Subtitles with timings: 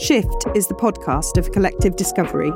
[0.00, 2.50] Shift is the podcast of Collective Discovery.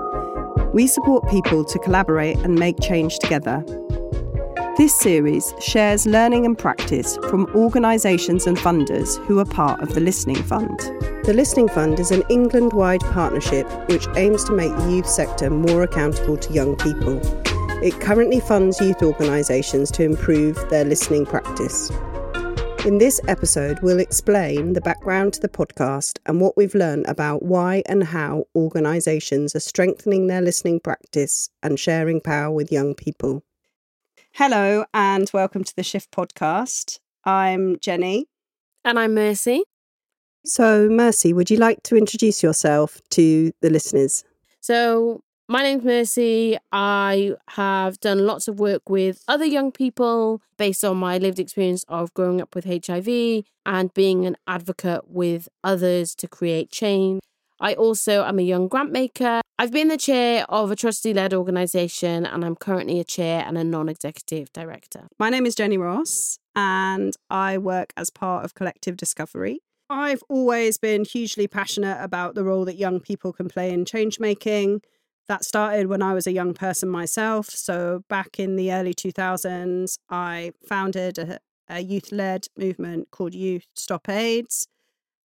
[0.73, 3.63] We support people to collaborate and make change together.
[4.79, 10.01] This series shares learning and practice from organisations and funders who are part of the
[10.01, 10.79] Listening Fund.
[11.25, 15.51] The Listening Fund is an England wide partnership which aims to make the youth sector
[15.51, 17.21] more accountable to young people.
[17.85, 21.93] It currently funds youth organisations to improve their listening practice.
[22.85, 27.43] In this episode, we'll explain the background to the podcast and what we've learned about
[27.43, 33.43] why and how organisations are strengthening their listening practice and sharing power with young people.
[34.33, 36.99] Hello, and welcome to the Shift podcast.
[37.25, 38.27] I'm Jenny.
[38.85, 39.63] And I'm Mercy.
[40.45, 44.25] So, Mercy, would you like to introduce yourself to the listeners?
[44.61, 46.57] So, my name's Mercy.
[46.73, 51.85] I have done lots of work with other young people based on my lived experience
[51.89, 57.21] of growing up with HIV and being an advocate with others to create change.
[57.61, 59.41] I also am a young grant maker.
[59.59, 63.57] I've been the chair of a trustee led organisation and I'm currently a chair and
[63.57, 65.09] a non executive director.
[65.19, 69.61] My name is Jenny Ross and I work as part of Collective Discovery.
[69.91, 74.19] I've always been hugely passionate about the role that young people can play in change
[74.19, 74.81] making
[75.29, 77.51] that started when I was a young person myself.
[77.51, 83.67] So, back in the early 2000s, I founded a, a youth led movement called Youth
[83.75, 84.67] Stop AIDS.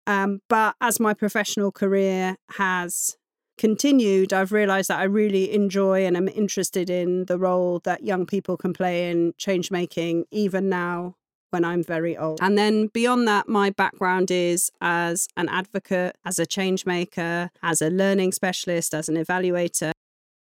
[0.07, 3.17] Um, but as my professional career has
[3.57, 8.25] continued, I've realized that I really enjoy and am interested in the role that young
[8.25, 11.15] people can play in change making, even now
[11.49, 12.39] when I'm very old.
[12.41, 17.81] And then beyond that, my background is as an advocate, as a change maker, as
[17.81, 19.91] a learning specialist, as an evaluator.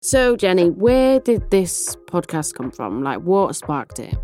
[0.02, 3.02] So, Jenny, where did this podcast come from?
[3.02, 4.16] Like, what sparked it?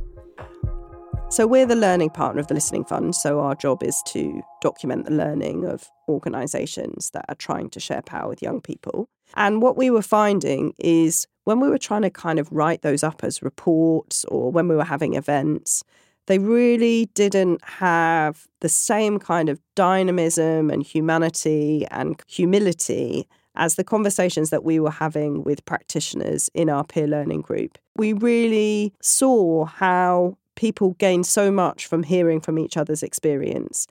[1.29, 3.15] So, we're the learning partner of the Listening Fund.
[3.15, 8.01] So, our job is to document the learning of organisations that are trying to share
[8.01, 9.11] power with young people.
[9.35, 13.03] And what we were finding is when we were trying to kind of write those
[13.03, 15.83] up as reports or when we were having events,
[16.27, 23.85] they really didn't have the same kind of dynamism and humanity and humility as the
[23.85, 27.79] conversations that we were having with practitioners in our peer learning group.
[27.97, 33.87] We really saw how people gain so much from hearing from each other's experience.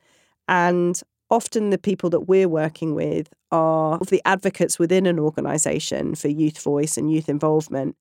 [0.48, 6.28] And often the people that we're working with are the advocates within an organization for
[6.28, 7.96] youth voice and youth involvement.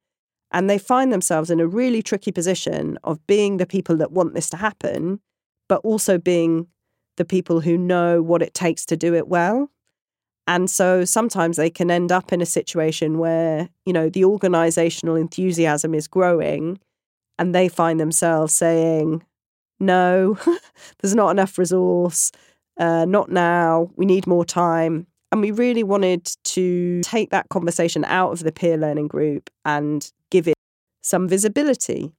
[0.54, 4.34] And they find themselves in a really tricky position of being the people that want
[4.34, 5.18] this to happen,
[5.68, 6.68] but also being
[7.16, 9.68] the people who know what it takes to do it well.
[10.46, 15.16] And so sometimes they can end up in a situation where, you know, the organizational
[15.16, 16.78] enthusiasm is growing
[17.36, 19.24] and they find themselves saying,
[19.80, 20.38] no,
[21.00, 22.30] there's not enough resource,
[22.78, 25.08] uh, not now, we need more time.
[25.34, 30.08] And we really wanted to take that conversation out of the peer learning group and
[30.30, 30.54] give it
[31.02, 32.12] some visibility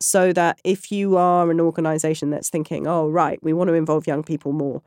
[0.00, 4.06] so that if you are an organization that's thinking, oh, right, we want to involve
[4.06, 4.82] young people more,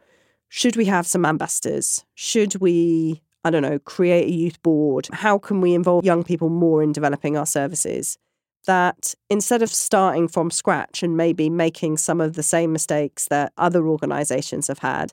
[0.47, 2.05] should we have some ambassadors?
[2.15, 5.09] Should we, I don't know, create a youth board?
[5.11, 8.17] How can we involve young people more in developing our services?
[8.65, 13.51] That instead of starting from scratch and maybe making some of the same mistakes that
[13.57, 15.11] other organizations have had,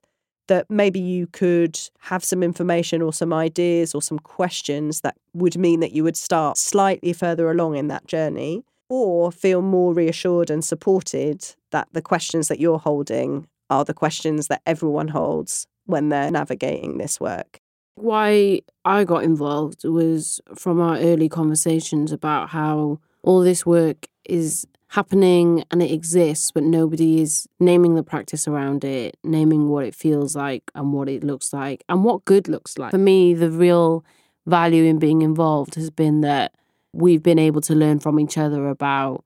[0.50, 5.56] that maybe you could have some information or some ideas or some questions that would
[5.56, 10.50] mean that you would start slightly further along in that journey or feel more reassured
[10.50, 16.09] and supported that the questions that you're holding are the questions that everyone holds when
[16.09, 17.60] they're navigating this work.
[17.94, 24.66] Why I got involved was from our early conversations about how all this work is
[24.91, 29.95] happening and it exists, but nobody is naming the practice around it, naming what it
[29.95, 32.91] feels like and what it looks like and what good looks like.
[32.91, 34.05] For me, the real
[34.47, 36.53] value in being involved has been that
[36.93, 39.25] we've been able to learn from each other about,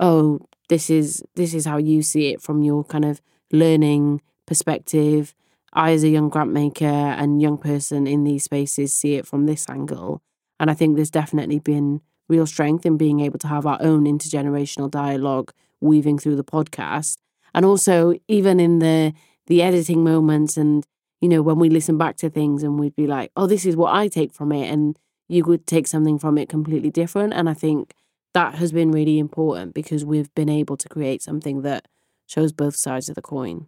[0.00, 3.20] oh, this is this is how you see it from your kind of
[3.52, 5.32] learning perspective.
[5.72, 9.46] I, as a young grant maker and young person in these spaces, see it from
[9.46, 10.22] this angle.
[10.58, 14.04] And I think there's definitely been real strength in being able to have our own
[14.04, 17.18] intergenerational dialogue weaving through the podcast.
[17.54, 19.12] And also even in the
[19.46, 20.86] the editing moments and
[21.20, 23.76] you know when we listen back to things and we'd be like oh this is
[23.76, 24.98] what i take from it and
[25.28, 27.32] you would take something from it completely different.
[27.32, 27.94] And i think
[28.32, 31.86] that has been really important because we've been able to create something that
[32.26, 33.66] shows both sides of the coin.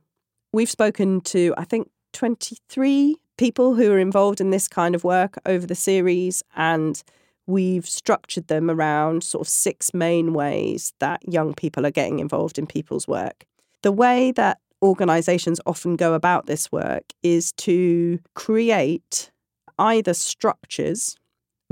[0.53, 5.39] We've spoken to i think 23 people who are involved in this kind of work
[5.45, 7.03] over the series and
[7.47, 12.59] we've structured them around sort of six main ways that young people are getting involved
[12.59, 13.45] in people's work.
[13.83, 19.31] The way that organizations often go about this work is to create
[19.79, 21.17] either structures,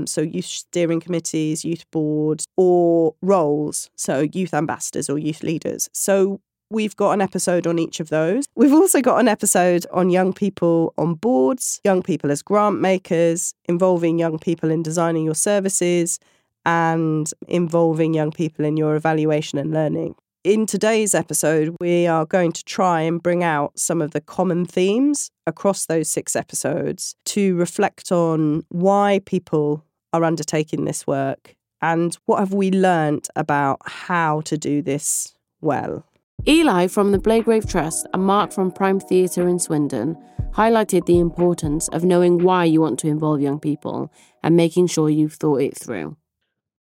[0.05, 5.89] so youth steering committees, youth boards, or roles, so youth ambassadors or youth leaders.
[5.93, 8.45] So We've got an episode on each of those.
[8.55, 13.53] We've also got an episode on young people on boards, young people as grant makers,
[13.69, 16.19] involving young people in designing your services,
[16.65, 20.15] and involving young people in your evaluation and learning.
[20.43, 24.65] In today's episode, we are going to try and bring out some of the common
[24.65, 29.83] themes across those six episodes to reflect on why people
[30.13, 36.03] are undertaking this work and what have we learnt about how to do this well.
[36.47, 40.15] Eli from the Blagrave Trust and Mark from Prime Theatre in Swindon
[40.53, 44.11] highlighted the importance of knowing why you want to involve young people
[44.43, 46.15] and making sure you've thought it through.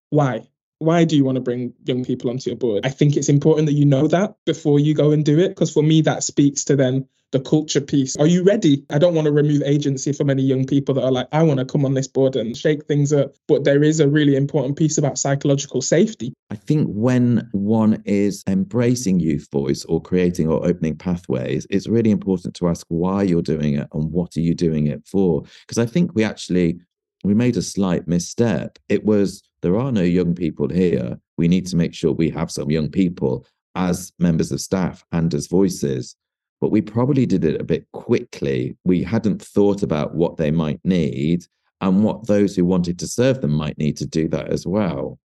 [0.10, 0.50] Why?
[0.80, 2.86] Why do you want to bring young people onto your board?
[2.86, 5.72] I think it's important that you know that before you go and do it, because
[5.72, 8.15] for me, that speaks to then the culture piece.
[8.15, 8.85] Are you ready?
[8.91, 11.59] I don't want to remove agency from any young people that are like, I want
[11.59, 13.35] to come on this board and shake things up.
[13.47, 16.33] But there is a really important piece about psychological safety.
[16.51, 22.12] I think when one is embracing youth voice or creating or opening pathways, it's really
[22.12, 25.44] important to ask why you're doing it and what are you doing it for?
[25.68, 26.80] Because I think we actually
[27.24, 28.77] we made a slight misstep.
[28.89, 31.18] It was there are no young people here.
[31.38, 35.33] We need to make sure we have some young people as members of staff and
[35.33, 36.15] as voices
[36.63, 38.74] but we probably did it a bit quickly.
[38.86, 41.45] We hadn't thought about what they might need
[41.81, 45.19] and what those who wanted to serve them might need to do that as well.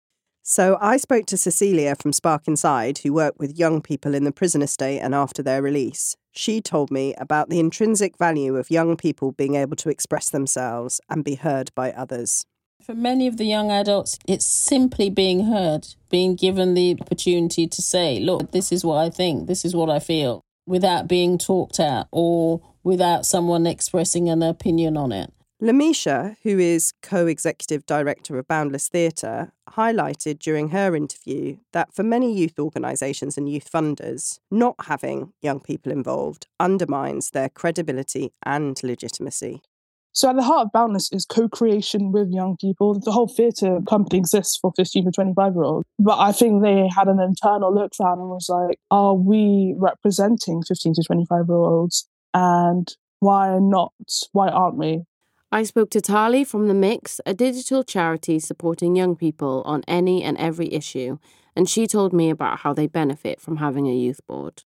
[0.42, 4.32] So I spoke to Cecilia from Spark Inside, who work with young people in the
[4.32, 6.16] prison estate and after their release.
[6.32, 11.02] She told me about the intrinsic value of young people being able to express themselves
[11.10, 12.46] and be heard by others.
[12.80, 17.82] For many of the young adults, it's simply being heard, being given the opportunity to
[17.82, 21.80] say, Look, this is what I think, this is what I feel without being talked
[21.80, 25.32] at or without someone expressing an opinion on it.
[25.62, 32.02] Lamisha, who is co executive director of Boundless Theatre, highlighted during her interview that for
[32.02, 38.78] many youth organisations and youth funders, not having young people involved undermines their credibility and
[38.82, 39.62] legitimacy.
[40.16, 42.98] So at the heart of Boundless is co-creation with young people.
[42.98, 45.86] The whole theatre company exists for 15 to 25 year olds.
[45.98, 50.62] But I think they had an internal look round and was like, are we representing
[50.62, 52.08] 15 to 25 year olds?
[52.32, 52.90] And
[53.20, 53.92] why not?
[54.32, 55.02] Why aren't we?
[55.52, 60.22] I spoke to Tali from The Mix, a digital charity supporting young people on any
[60.22, 61.18] and every issue,
[61.54, 64.64] and she told me about how they benefit from having a youth board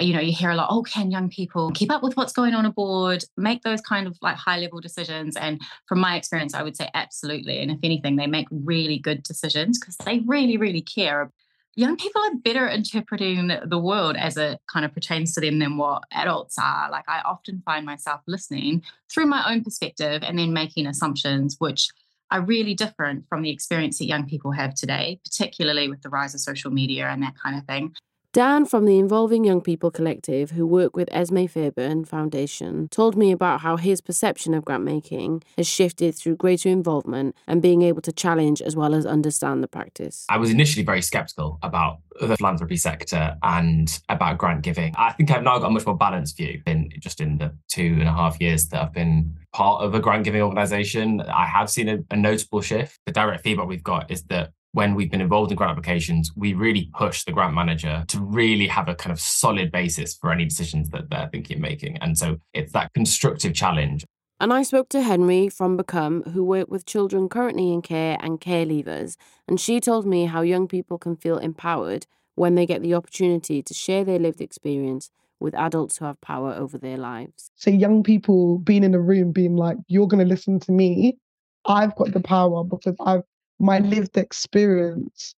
[0.00, 2.54] you know, you hear a lot, oh, can young people keep up with what's going
[2.54, 5.36] on aboard, make those kind of like high level decisions?
[5.36, 7.60] And from my experience, I would say absolutely.
[7.60, 11.30] And if anything, they make really good decisions because they really, really care.
[11.74, 15.78] Young people are better interpreting the world as it kind of pertains to them than
[15.78, 16.90] what adults are.
[16.90, 21.88] Like I often find myself listening through my own perspective and then making assumptions, which
[22.30, 26.34] are really different from the experience that young people have today, particularly with the rise
[26.34, 27.94] of social media and that kind of thing.
[28.32, 33.30] Dan from the Involving Young People Collective, who work with Esmée Fairbairn Foundation, told me
[33.30, 38.00] about how his perception of grant making has shifted through greater involvement and being able
[38.00, 40.24] to challenge as well as understand the practice.
[40.30, 44.94] I was initially very skeptical about the philanthropy sector and about grant giving.
[44.96, 47.98] I think I've now got a much more balanced view in just in the two
[48.00, 51.20] and a half years that I've been part of a grant giving organization.
[51.20, 52.98] I have seen a, a notable shift.
[53.04, 56.54] The direct feedback we've got is that when we've been involved in grant applications, we
[56.54, 60.44] really push the grant manager to really have a kind of solid basis for any
[60.44, 61.98] decisions that they're thinking of making.
[61.98, 64.04] And so it's that constructive challenge.
[64.40, 68.40] And I spoke to Henry from Become, who work with children currently in care and
[68.40, 72.82] care leavers, and she told me how young people can feel empowered when they get
[72.82, 77.50] the opportunity to share their lived experience with adults who have power over their lives.
[77.56, 81.18] So young people being in a room being like, you're going to listen to me.
[81.66, 83.22] I've got the power because I've
[83.62, 83.88] my mm.
[83.88, 85.34] lived experience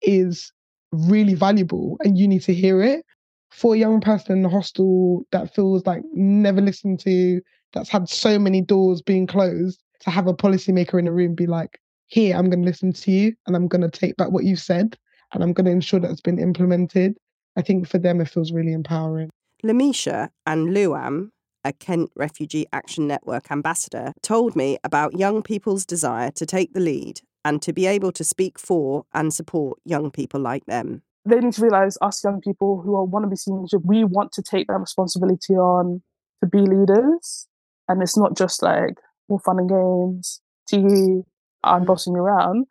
[0.00, 0.52] is
[0.92, 3.04] really valuable and you need to hear it.
[3.50, 7.40] For a young person in the hostel that feels like never listened to,
[7.72, 11.46] that's had so many doors being closed, to have a policymaker in a room be
[11.46, 14.44] like, here, I'm going to listen to you and I'm going to take back what
[14.44, 14.96] you said
[15.32, 17.16] and I'm going to ensure that it's been implemented.
[17.56, 19.30] I think for them, it feels really empowering.
[19.64, 21.30] Lamisha and Luam,
[21.64, 26.80] a Kent Refugee Action Network ambassador, told me about young people's desire to take the
[26.80, 31.02] lead and to be able to speak for and support young people like them.
[31.26, 34.32] They need to realize us young people who are, want to be seen, we want
[34.32, 36.02] to take that responsibility on
[36.42, 37.46] to be leaders.
[37.88, 38.94] And it's not just like
[39.28, 41.24] all fun and games, TV,
[41.62, 42.66] I'm bossing around.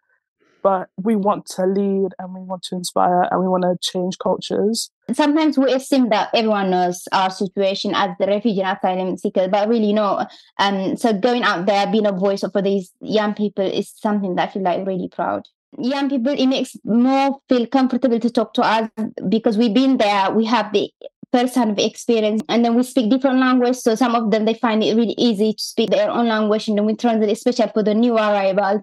[0.64, 4.18] But we want to lead and we want to inspire and we want to change
[4.18, 4.90] cultures.
[5.12, 9.68] Sometimes we assume that everyone knows our situation as the refugee and asylum seeker, but
[9.68, 10.26] really no.
[10.58, 14.50] Um, so going out there, being a voice for these young people is something that
[14.50, 15.44] I feel like really proud.
[15.78, 18.90] Young people, it makes more feel comfortable to talk to us
[19.28, 20.32] because we've been there.
[20.32, 20.90] We have the
[21.34, 24.96] first-hand experience and then we speak different language so some of them they find it
[24.96, 28.14] really easy to speak their own language and then we translate especially for the new
[28.14, 28.82] arrivals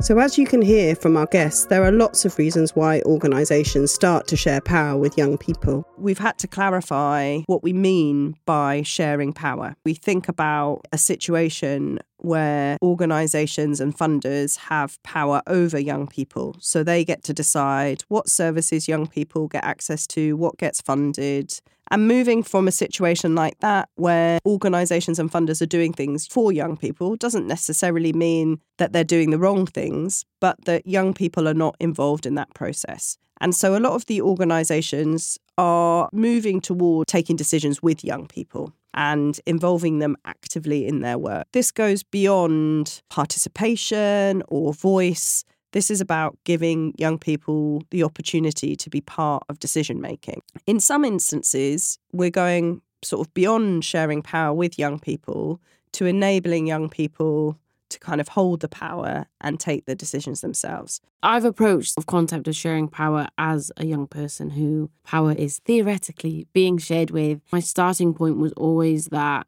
[0.00, 3.90] so, as you can hear from our guests, there are lots of reasons why organisations
[3.92, 5.84] start to share power with young people.
[5.96, 9.74] We've had to clarify what we mean by sharing power.
[9.84, 16.56] We think about a situation where organisations and funders have power over young people.
[16.60, 21.60] So, they get to decide what services young people get access to, what gets funded,
[21.90, 26.52] and moving from a situation like that, where organisations and funders are doing things for
[26.52, 31.48] young people, doesn't necessarily mean that they're doing the wrong things, but that young people
[31.48, 33.18] are not involved in that process.
[33.40, 38.72] And so a lot of the organisations are moving toward taking decisions with young people
[38.94, 41.46] and involving them actively in their work.
[41.52, 45.44] This goes beyond participation or voice.
[45.72, 50.42] This is about giving young people the opportunity to be part of decision making.
[50.66, 55.60] In some instances, we're going sort of beyond sharing power with young people
[55.92, 57.56] to enabling young people
[57.90, 61.00] to kind of hold the power and take the decisions themselves.
[61.22, 66.46] I've approached the concept of sharing power as a young person who power is theoretically
[66.52, 67.40] being shared with.
[67.52, 69.46] My starting point was always that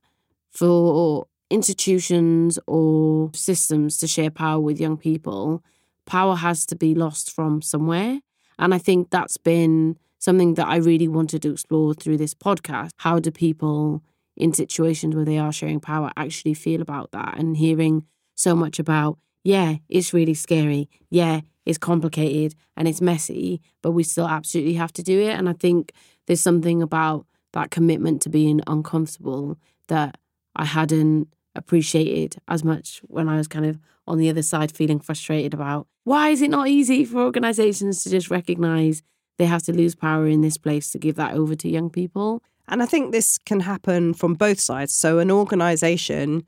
[0.51, 5.63] for institutions or systems to share power with young people,
[6.07, 8.21] power has to be lost from somewhere.
[8.59, 12.91] And I think that's been something that I really wanted to explore through this podcast.
[12.99, 14.03] How do people
[14.37, 17.39] in situations where they are sharing power actually feel about that?
[17.39, 18.05] And hearing
[18.41, 20.89] so much about, yeah, it's really scary.
[21.11, 25.33] Yeah, it's complicated and it's messy, but we still absolutely have to do it.
[25.39, 25.93] And I think
[26.27, 30.17] there's something about that commitment to being uncomfortable that
[30.57, 35.01] I hadn't appreciated as much when I was kind of on the other side feeling
[35.01, 39.03] frustrated about why is it not easy for organizations to just recognize
[39.37, 42.43] they have to lose power in this place to give that over to young people?
[42.69, 44.95] And I think this can happen from both sides.
[44.95, 46.45] So an organization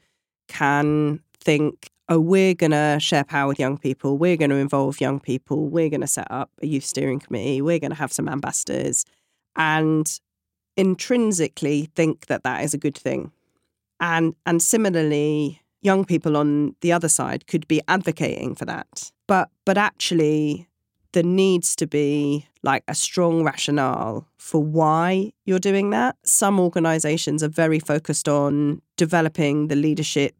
[0.48, 5.00] can think, oh, we're going to share power with young people, we're going to involve
[5.00, 8.12] young people, we're going to set up a youth steering committee, we're going to have
[8.12, 9.04] some ambassadors,
[9.56, 10.20] and
[10.76, 13.32] intrinsically think that that is a good thing.
[14.00, 19.12] And, and similarly, young people on the other side could be advocating for that.
[19.26, 20.68] But but actually
[21.12, 26.16] there needs to be like a strong rationale for why you're doing that.
[26.24, 30.34] Some organizations are very focused on developing the leadership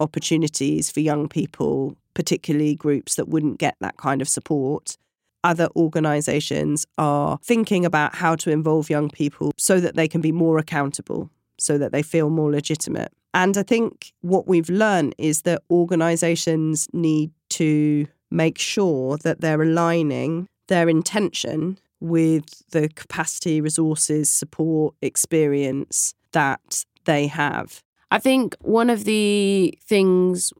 [0.00, 4.96] opportunities for young people, particularly groups that wouldn't get that kind of support.
[5.44, 10.32] Other organizations are thinking about how to involve young people so that they can be
[10.32, 13.12] more accountable, so that they feel more legitimate.
[13.34, 19.62] And I think what we've learned is that organizations need to make sure that they're
[19.62, 27.82] aligning their intention with the capacity, resources, support, experience that they have.
[28.10, 30.52] I think one of the things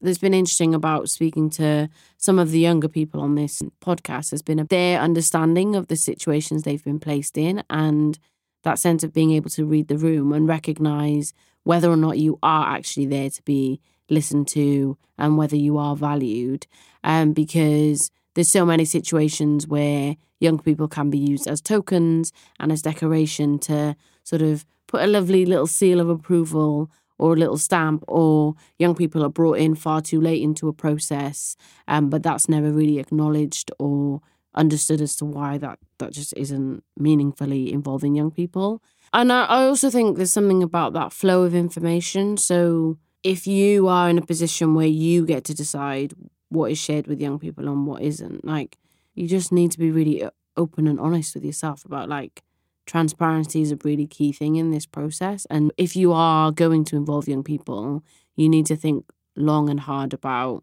[0.00, 4.42] that's been interesting about speaking to some of the younger people on this podcast has
[4.42, 8.18] been their understanding of the situations they've been placed in and
[8.62, 11.32] that sense of being able to read the room and recognize
[11.64, 15.96] whether or not you are actually there to be listened to and whether you are
[15.96, 16.66] valued.
[17.02, 22.70] Um, because there's so many situations where young people can be used as tokens and
[22.70, 27.56] as decoration to sort of put a lovely little seal of approval or a little
[27.56, 31.56] stamp, or young people are brought in far too late into a process,
[31.88, 34.20] um, but that's never really acknowledged or
[34.54, 38.82] understood as to why that that just isn't meaningfully involving young people.
[39.12, 42.36] And I, I also think there's something about that flow of information.
[42.36, 46.12] So if you are in a position where you get to decide
[46.48, 48.76] what is shared with young people and what isn't, like
[49.14, 52.42] you just need to be really open and honest with yourself about like
[52.86, 55.46] transparency is a really key thing in this process.
[55.50, 58.02] And if you are going to involve young people,
[58.36, 59.04] you need to think
[59.36, 60.62] long and hard about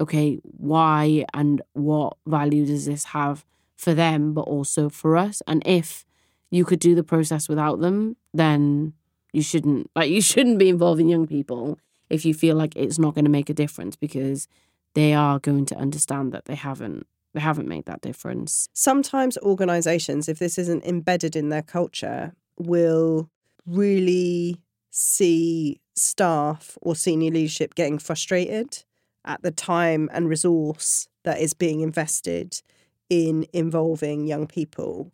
[0.00, 3.44] okay, why and what value does this have
[3.76, 5.42] for them, but also for us?
[5.46, 6.06] And if
[6.50, 8.94] you could do the process without them, then
[9.32, 13.14] you shouldn't like you shouldn't be involving young people if you feel like it's not
[13.14, 14.48] going to make a difference because
[14.94, 18.68] they are going to understand that they haven't they haven't made that difference.
[18.72, 23.30] Sometimes organizations if this isn't embedded in their culture will
[23.66, 24.56] really
[24.90, 28.84] see staff or senior leadership getting frustrated
[29.24, 32.60] at the time and resource that is being invested
[33.08, 35.12] in involving young people.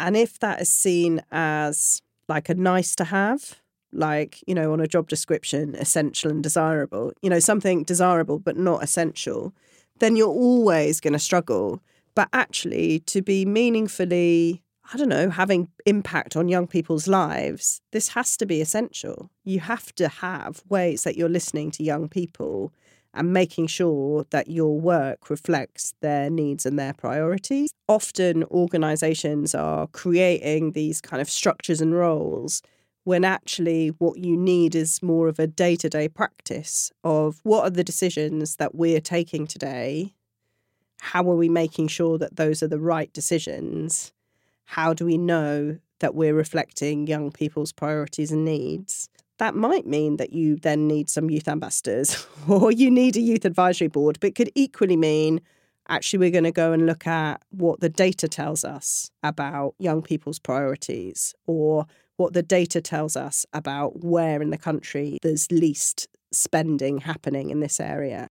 [0.00, 3.60] And if that is seen as like a nice to have,
[3.92, 8.56] like, you know, on a job description, essential and desirable, you know, something desirable but
[8.56, 9.54] not essential,
[9.98, 11.80] then you're always going to struggle.
[12.14, 18.08] But actually, to be meaningfully, I don't know, having impact on young people's lives, this
[18.08, 19.30] has to be essential.
[19.44, 22.72] You have to have ways that you're listening to young people
[23.14, 27.70] and making sure that your work reflects their needs and their priorities.
[27.88, 32.60] Often, organizations are creating these kind of structures and roles
[33.04, 37.64] when actually what you need is more of a day to day practice of what
[37.64, 40.14] are the decisions that we're taking today?
[41.00, 44.12] How are we making sure that those are the right decisions?
[44.64, 49.10] How do we know that we're reflecting young people's priorities and needs?
[49.38, 53.44] That might mean that you then need some youth ambassadors or you need a youth
[53.44, 55.42] advisory board, but could equally mean
[55.88, 60.00] actually we're going to go and look at what the data tells us about young
[60.00, 66.08] people's priorities or what the data tells us about where in the country there's least
[66.32, 68.28] spending happening in this area.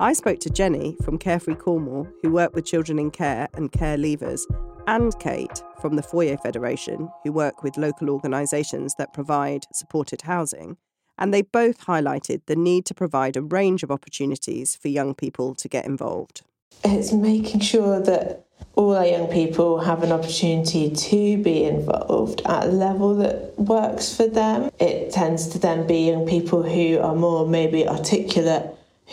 [0.00, 3.96] I spoke to Jenny from Carefree Cornwall, who work with children in care and care
[3.96, 4.42] leavers,
[4.86, 10.76] and Kate from the Foyer Federation, who work with local organisations that provide supported housing.
[11.18, 15.54] And they both highlighted the need to provide a range of opportunities for young people
[15.56, 16.42] to get involved.
[16.84, 18.46] It's making sure that
[18.78, 24.16] all our young people have an opportunity to be involved at a level that works
[24.16, 24.70] for them.
[24.78, 28.66] It tends to then be young people who are more maybe articulate,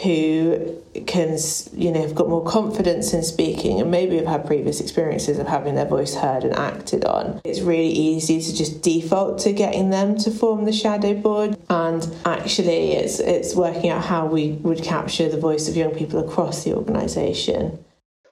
[0.03, 1.35] who can,
[1.73, 5.47] you know, have got more confidence in speaking and maybe have had previous experiences of
[5.47, 7.41] having their voice heard and acted on.
[7.43, 12.07] It's really easy to just default to getting them to form the shadow board and
[12.23, 16.63] actually it's it's working out how we would capture the voice of young people across
[16.63, 17.79] the organisation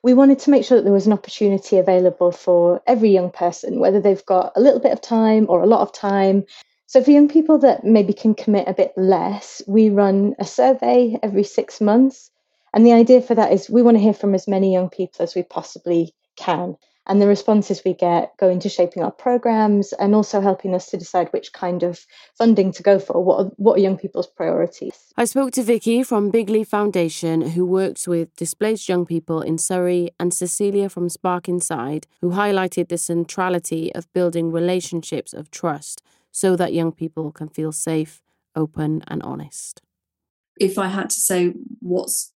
[0.03, 3.79] we wanted to make sure that there was an opportunity available for every young person,
[3.79, 6.43] whether they've got a little bit of time or a lot of time.
[6.87, 11.17] So, for young people that maybe can commit a bit less, we run a survey
[11.23, 12.29] every six months.
[12.73, 15.23] And the idea for that is we want to hear from as many young people
[15.23, 20.15] as we possibly can and the responses we get go into shaping our programs and
[20.15, 22.05] also helping us to decide which kind of
[22.37, 23.23] funding to go for.
[23.23, 24.97] What are, what are young people's priorities?
[25.15, 29.59] I spoke to Vicky from Big Leaf Foundation, who works with displaced young people in
[29.59, 36.01] Surrey, and Cecilia from Spark Inside, who highlighted the centrality of building relationships of trust
[36.31, 38.23] so that young people can feel safe,
[38.55, 39.83] open, and honest.
[40.59, 42.33] If I had to say what's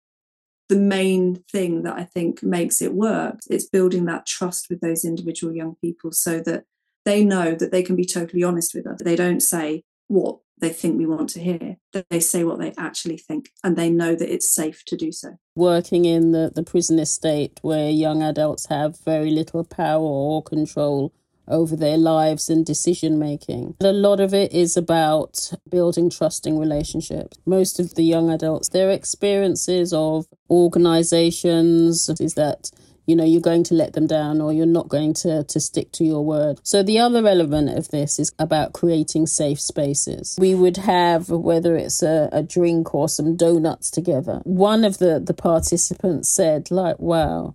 [0.68, 3.38] the main thing that I think makes it work.
[3.48, 6.64] It's building that trust with those individual young people so that
[7.04, 9.00] they know that they can be totally honest with us.
[9.02, 12.72] They don't say what they think we want to hear, that they say what they
[12.78, 15.38] actually think, and they know that it's safe to do so.
[15.54, 21.12] Working in the, the prison estate where young adults have very little power or control
[21.48, 23.76] over their lives and decision making.
[23.80, 27.38] A lot of it is about building trusting relationships.
[27.46, 32.70] Most of the young adults, their experiences of organizations is that
[33.06, 35.92] you know you're going to let them down or you're not going to to stick
[35.92, 36.60] to your word.
[36.62, 40.36] So the other element of this is about creating safe spaces.
[40.38, 44.40] We would have whether it's a, a drink or some donuts together.
[44.44, 47.54] One of the the participants said like wow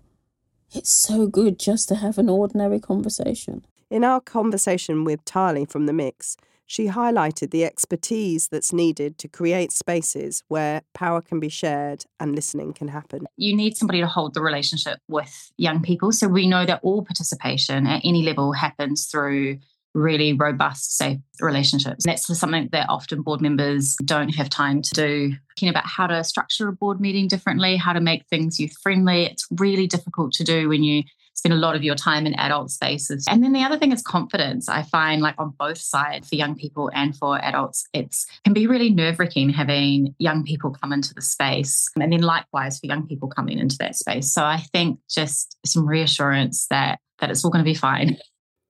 [0.73, 3.65] it's so good just to have an ordinary conversation.
[3.89, 9.27] In our conversation with Tali from the Mix, she highlighted the expertise that's needed to
[9.27, 13.27] create spaces where power can be shared and listening can happen.
[13.35, 16.11] You need somebody to hold the relationship with young people.
[16.11, 19.59] So we know that all participation at any level happens through
[19.93, 22.05] really robust, safe relationships.
[22.05, 25.33] That's something that often board members don't have time to do.
[25.49, 29.25] Thinking about how to structure a board meeting differently, how to make things youth friendly.
[29.25, 31.03] It's really difficult to do when you
[31.41, 33.25] spend a lot of your time in adult spaces.
[33.27, 34.69] And then the other thing is confidence.
[34.69, 38.67] I find like on both sides for young people and for adults, it's can be
[38.67, 41.89] really nerve-wracking having young people come into the space.
[41.95, 44.31] And then likewise for young people coming into that space.
[44.31, 48.17] So I think just some reassurance that that it's all going to be fine.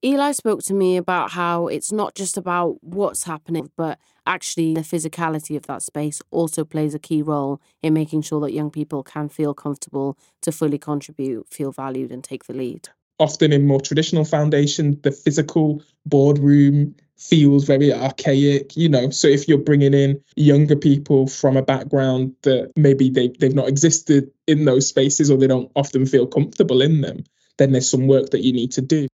[0.04, 4.00] Eli spoke to me about how it's not just about what's happening, but
[4.32, 8.54] actually the physicality of that space also plays a key role in making sure that
[8.54, 12.88] young people can feel comfortable to fully contribute, feel valued, and take the lead.
[13.20, 19.10] Often in more traditional foundations, the physical boardroom feels very archaic, you know.
[19.10, 23.68] So if you're bringing in younger people from a background that maybe they, they've not
[23.68, 27.26] existed in those spaces or they don't often feel comfortable in them,
[27.58, 29.08] then there's some work that you need to do.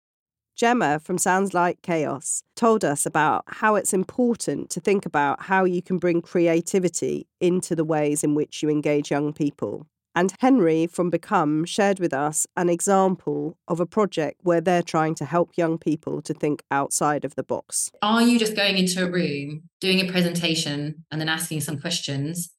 [0.58, 5.66] Gemma from Sounds Like Chaos told us about how it's important to think about how
[5.66, 9.86] you can bring creativity into the ways in which you engage young people.
[10.16, 15.14] And Henry from Become shared with us an example of a project where they're trying
[15.16, 17.92] to help young people to think outside of the box.
[18.02, 22.50] Are you just going into a room, doing a presentation, and then asking some questions?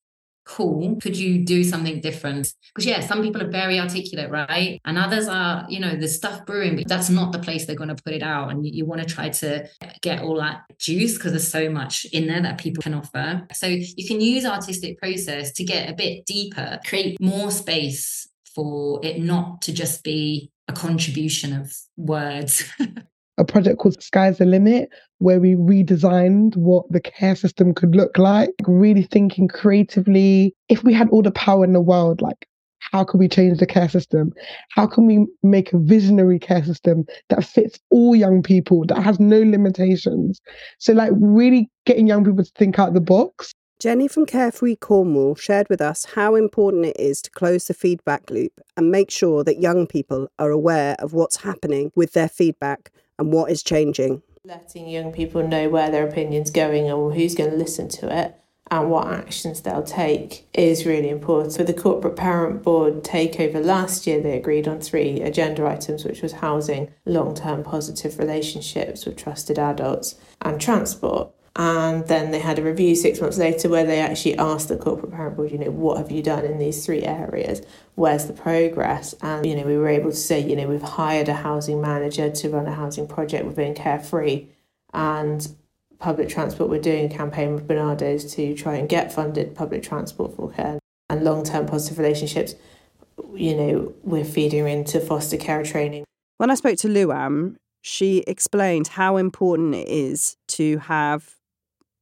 [0.49, 2.53] Cool could you do something different?
[2.75, 4.81] Because yeah some people are very articulate right?
[4.85, 7.95] And others are you know the stuff brewing but that's not the place they're going
[7.95, 8.51] to put it out.
[8.51, 9.69] And you, you want to try to
[10.03, 13.47] get all that juice because there's so much in there that people can offer.
[13.53, 19.01] So you can use artistic process to get a bit deeper create more space for
[19.05, 22.65] it not to just be a contribution of words
[23.39, 28.19] a project called Sky's the Limit, where we redesigned what the care system could look
[28.19, 30.55] like, really thinking creatively.
[30.69, 32.47] If we had all the power in the world, like
[32.93, 34.33] how can we change the care system?
[34.71, 39.21] How can we make a visionary care system that fits all young people, that has
[39.21, 40.41] no limitations?
[40.79, 43.53] So, like, really getting young people to think out the box.
[43.81, 48.29] Jenny from Carefree Cornwall shared with us how important it is to close the feedback
[48.29, 52.91] loop and make sure that young people are aware of what's happening with their feedback
[53.19, 54.23] and what is changing.
[54.45, 58.35] Letting young people know where their opinion's going and who's going to listen to it
[58.71, 61.57] and what actions they'll take is really important.
[61.57, 66.23] For the corporate parent board takeover last year, they agreed on three agenda items, which
[66.23, 71.31] was housing, long term positive relationships with trusted adults, and transport.
[71.59, 75.11] And then they had a review six months later where they actually asked the corporate
[75.11, 77.63] parent board, you know, what have you done in these three areas?
[77.97, 79.13] Where's the progress?
[79.23, 82.31] And, you know, we were able to say, you know, we've hired a housing manager
[82.31, 84.47] to run a housing project within Carefree
[84.95, 85.49] and
[85.99, 86.71] public transport.
[86.71, 90.79] We're doing a campaign with Barnardo's to try and get funded public transport for care
[91.11, 92.55] and long term positive relationships.
[93.35, 96.05] You know, we're feeding into foster care training.
[96.37, 101.38] When I spoke to Luam, she explained how important it is to have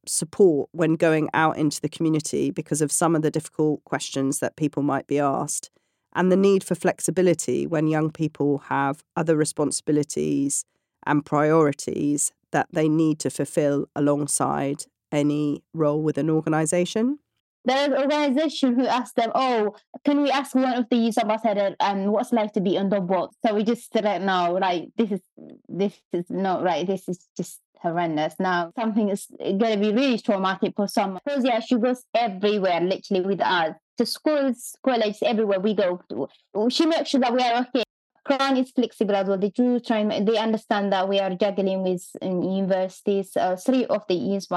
[0.07, 4.55] support when going out into the community because of some of the difficult questions that
[4.55, 5.69] people might be asked,
[6.13, 10.65] and the need for flexibility when young people have other responsibilities
[11.05, 17.19] and priorities that they need to fulfill alongside any role with an organisation.
[17.65, 21.75] There an organization who asked them, "Oh, can we ask one of the youth ambassadors
[21.81, 25.11] um, what's like to be on the board?" So we just right now, like this
[25.11, 25.21] is
[25.67, 26.87] this is not right.
[26.87, 28.35] This is just horrendous.
[28.39, 31.19] Now something is going to be really traumatic for some.
[31.23, 36.01] Because yeah, she goes everywhere, literally with us to schools, colleges, everywhere we go.
[36.09, 36.27] To.
[36.69, 37.83] She makes sure that we are okay.
[38.23, 39.37] Crown is flexible as well.
[39.37, 40.03] They do try.
[40.03, 43.37] They understand that we are juggling with um, universities.
[43.37, 44.47] Uh, three of the youth,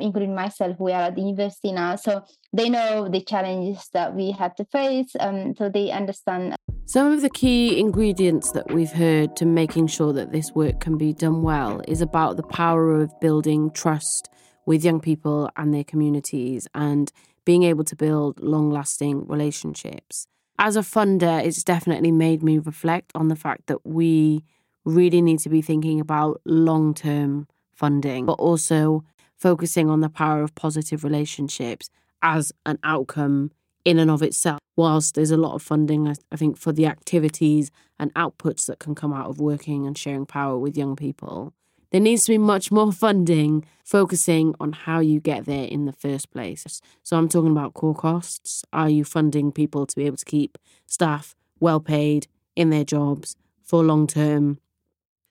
[0.00, 4.30] including myself, we are at the university now, so they know the challenges that we
[4.30, 5.16] had to face.
[5.18, 6.54] Um, so they understand.
[6.88, 10.96] Some of the key ingredients that we've heard to making sure that this work can
[10.96, 14.28] be done well is about the power of building trust
[14.66, 17.10] with young people and their communities and
[17.44, 20.28] being able to build long lasting relationships.
[20.60, 24.44] As a funder, it's definitely made me reflect on the fact that we
[24.84, 29.02] really need to be thinking about long term funding, but also
[29.36, 31.90] focusing on the power of positive relationships
[32.22, 33.50] as an outcome
[33.86, 34.58] in and of itself.
[34.74, 38.94] Whilst there's a lot of funding, I think, for the activities and outputs that can
[38.94, 41.54] come out of working and sharing power with young people,
[41.92, 45.92] there needs to be much more funding focusing on how you get there in the
[45.92, 46.82] first place.
[47.04, 48.64] So I'm talking about core costs.
[48.72, 53.36] Are you funding people to be able to keep staff well paid in their jobs
[53.62, 54.58] for long term?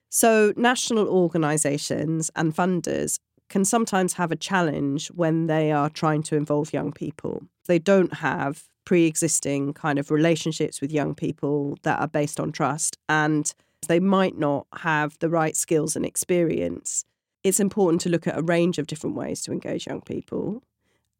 [0.08, 6.36] So, national organisations and funders can sometimes have a challenge when they are trying to
[6.36, 7.44] involve young people.
[7.66, 12.52] They don't have pre existing kind of relationships with young people that are based on
[12.52, 12.96] trust.
[13.08, 13.52] And
[13.88, 17.04] they might not have the right skills and experience.
[17.44, 20.62] It's important to look at a range of different ways to engage young people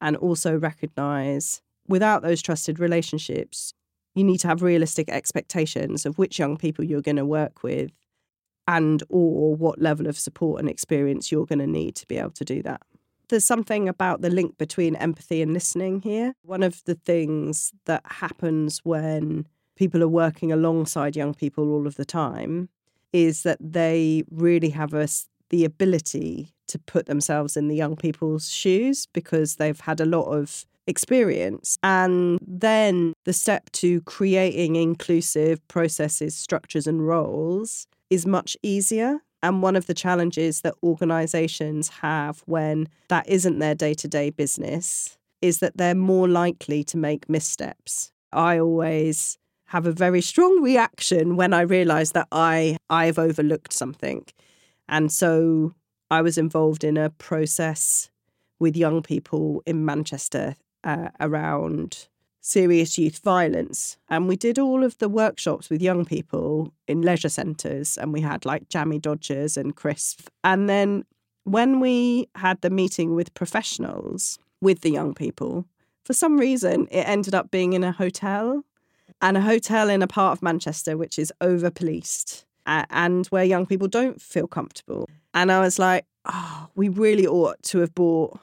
[0.01, 3.73] and also recognize without those trusted relationships,
[4.15, 7.91] you need to have realistic expectations of which young people you're going to work with
[8.66, 12.31] and or what level of support and experience you're going to need to be able
[12.31, 12.83] to do that.
[13.29, 16.35] There's something about the link between empathy and listening here.
[16.42, 21.96] One of the things that happens when people are working alongside young people all of
[21.96, 22.68] the time
[23.12, 25.09] is that they really have a,
[25.50, 30.24] the ability to put themselves in the young people's shoes because they've had a lot
[30.24, 31.79] of experience.
[31.83, 39.21] And then the step to creating inclusive processes, structures, and roles is much easier.
[39.42, 44.31] And one of the challenges that organizations have when that isn't their day to day
[44.31, 48.11] business is that they're more likely to make missteps.
[48.33, 54.25] I always have a very strong reaction when I realize that I I've overlooked something.
[54.88, 55.75] And so
[56.11, 58.11] I was involved in a process
[58.59, 62.09] with young people in Manchester uh, around
[62.46, 63.96] serious youth violence.
[64.09, 68.20] And we did all of the workshops with young people in leisure centres, and we
[68.20, 70.28] had like Jammie Dodgers and crisp.
[70.44, 71.04] And then
[71.42, 75.64] when we had the meeting with professionals with the young people,
[76.04, 78.62] for some reason, it ended up being in a hotel
[79.20, 83.66] and a hotel in a part of Manchester which is over policed and where young
[83.66, 85.09] people don't feel comfortable.
[85.35, 88.38] And I was like, oh, we really ought to have brought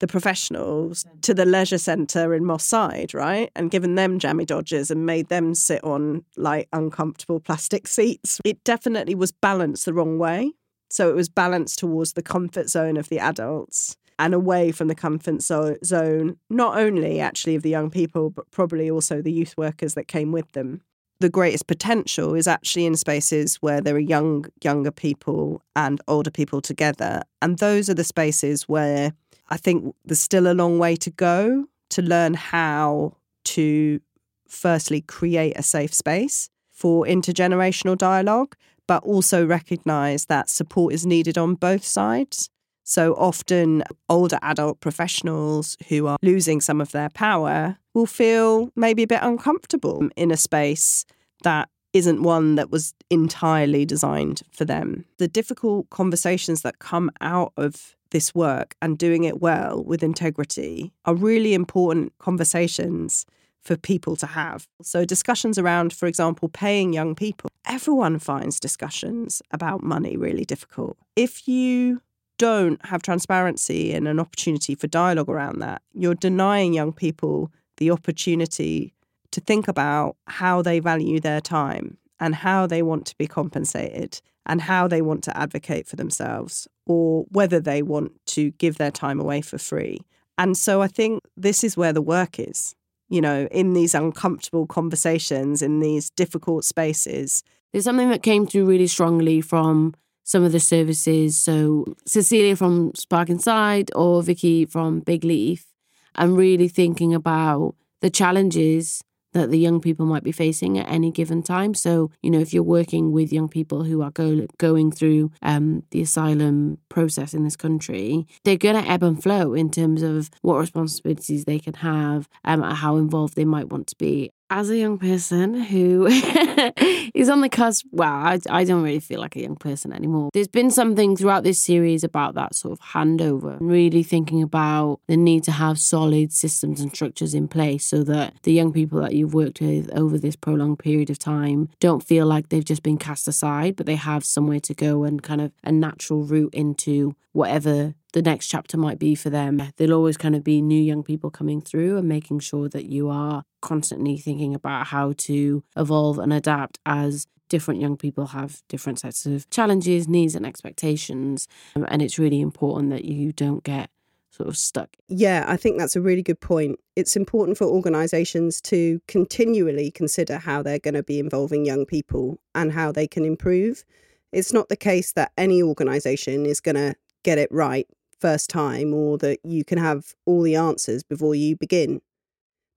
[0.00, 3.50] the professionals to the leisure centre in Moss Side, right?
[3.56, 8.40] And given them Jammie Dodgers and made them sit on like uncomfortable plastic seats.
[8.44, 10.52] It definitely was balanced the wrong way.
[10.90, 14.94] So it was balanced towards the comfort zone of the adults and away from the
[14.94, 19.94] comfort zone, not only actually of the young people, but probably also the youth workers
[19.94, 20.80] that came with them.
[21.20, 26.30] The greatest potential is actually in spaces where there are young, younger people and older
[26.30, 27.22] people together.
[27.42, 29.12] And those are the spaces where
[29.48, 34.00] I think there's still a long way to go to learn how to
[34.46, 38.56] firstly create a safe space for intergenerational dialogue,
[38.86, 42.50] but also recognize that support is needed on both sides.
[42.84, 49.02] So often, older adult professionals who are losing some of their power will feel maybe
[49.02, 51.04] a bit uncomfortable in a space
[51.42, 55.04] that isn't one that was entirely designed for them.
[55.18, 60.92] The difficult conversations that come out of this work and doing it well with integrity
[61.04, 63.26] are really important conversations
[63.60, 64.66] for people to have.
[64.82, 67.50] So, discussions around, for example, paying young people.
[67.66, 70.96] Everyone finds discussions about money really difficult.
[71.16, 72.00] If you
[72.38, 77.90] don't have transparency and an opportunity for dialogue around that, you're denying young people the
[77.90, 78.94] opportunity
[79.32, 84.20] to think about how they value their time and how they want to be compensated
[84.48, 88.90] and how they want to advocate for themselves or whether they want to give their
[88.90, 90.00] time away for free.
[90.38, 92.74] And so I think this is where the work is,
[93.08, 97.42] you know, in these uncomfortable conversations, in these difficult spaces.
[97.72, 101.36] There's something that came through really strongly from some of the services.
[101.36, 105.66] So Cecilia from Spark Inside or Vicky from Big Leaf,
[106.14, 109.02] and really thinking about the challenges
[109.32, 111.74] that the young people might be facing at any given time.
[111.74, 115.82] So, you know, if you're working with young people who are go, going through um,
[115.90, 120.30] the asylum process in this country, they're going to ebb and flow in terms of
[120.42, 124.76] what responsibilities they can have, um, how involved they might want to be as a
[124.76, 126.06] young person who
[127.14, 130.30] is on the cusp, well, I, I don't really feel like a young person anymore.
[130.32, 135.16] There's been something throughout this series about that sort of handover, really thinking about the
[135.16, 139.14] need to have solid systems and structures in place so that the young people that
[139.14, 142.98] you've worked with over this prolonged period of time don't feel like they've just been
[142.98, 147.14] cast aside, but they have somewhere to go and kind of a natural route into
[147.32, 149.72] whatever the next chapter might be for them.
[149.76, 153.08] There'll always kind of be new young people coming through and making sure that you
[153.08, 159.00] are constantly thinking about how to evolve and adapt as different young people have different
[159.00, 161.48] sets of challenges, needs, and expectations.
[161.76, 163.90] Um, and it's really important that you don't get
[164.30, 164.96] sort of stuck.
[165.08, 166.78] Yeah, I think that's a really good point.
[166.94, 172.38] It's important for organisations to continually consider how they're going to be involving young people
[172.54, 173.84] and how they can improve.
[174.32, 176.94] It's not the case that any organisation is going to
[177.24, 177.88] get it right
[178.20, 182.00] first time or that you can have all the answers before you begin.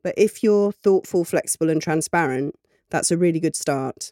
[0.04, 2.56] But if you're thoughtful, flexible, and transparent,
[2.90, 4.12] that's a really good start.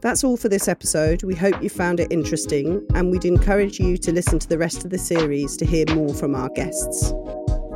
[0.00, 1.22] That's all for this episode.
[1.22, 4.84] We hope you found it interesting, and we'd encourage you to listen to the rest
[4.84, 7.12] of the series to hear more from our guests.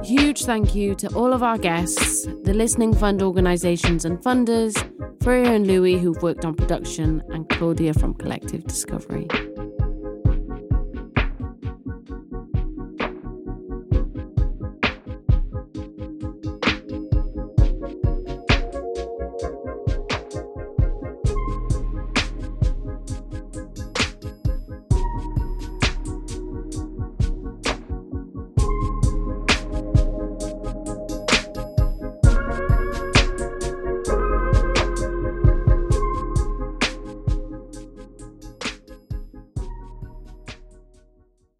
[0.02, 4.74] Huge thank you to all of our guests, the Listening Fund organisations and funders,
[5.22, 9.28] Freya and Louis, who've worked on production, and Claudia from Collective Discovery.